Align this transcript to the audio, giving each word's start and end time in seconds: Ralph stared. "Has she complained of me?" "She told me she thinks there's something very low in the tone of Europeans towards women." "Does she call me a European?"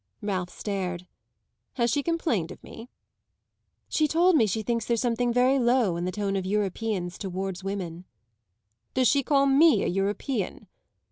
Ralph 0.23 0.49
stared. 0.49 1.05
"Has 1.73 1.91
she 1.91 2.01
complained 2.01 2.49
of 2.51 2.63
me?" 2.63 2.89
"She 3.87 4.07
told 4.07 4.35
me 4.35 4.47
she 4.47 4.63
thinks 4.63 4.83
there's 4.85 4.99
something 4.99 5.31
very 5.31 5.59
low 5.59 5.95
in 5.95 6.05
the 6.05 6.11
tone 6.11 6.35
of 6.35 6.43
Europeans 6.43 7.19
towards 7.19 7.63
women." 7.63 8.05
"Does 8.95 9.07
she 9.07 9.21
call 9.21 9.45
me 9.45 9.83
a 9.83 9.87
European?" 9.87 10.65